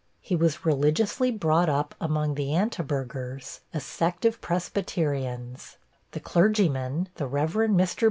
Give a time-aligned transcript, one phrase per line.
[0.19, 5.77] He was religiously brought up, among the Anti Burghers, a sect of Presbyterians;
[6.13, 7.53] the clergyman, the Rev.
[7.53, 7.99] Mr.